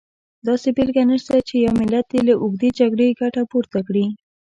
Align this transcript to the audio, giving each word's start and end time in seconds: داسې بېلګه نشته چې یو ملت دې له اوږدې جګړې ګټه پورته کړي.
داسې 0.47 0.69
بېلګه 0.75 1.03
نشته 1.11 1.35
چې 1.47 1.55
یو 1.65 1.73
ملت 1.79 2.05
دې 2.11 2.21
له 2.29 2.33
اوږدې 2.41 2.69
جګړې 2.79 3.17
ګټه 3.21 3.41
پورته 3.51 3.79
کړي. 3.87 4.05